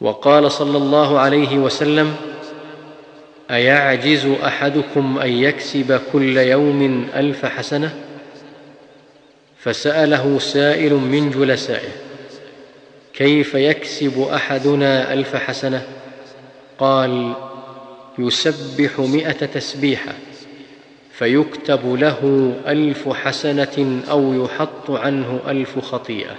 [0.00, 2.16] وقال صلى الله عليه وسلم
[3.50, 7.94] أيعجز أحدكم أن يكسب كل يوم ألف حسنة؟
[9.58, 11.88] فسأله سائل من جلسائه
[13.12, 15.86] كيف يكسب أحدنا ألف حسنة؟
[16.78, 17.32] قال
[18.18, 20.12] يسبح مائه تسبيحة
[21.12, 26.36] فيكتب له ألف حسنة أو يحط عنه ألف خطيئة.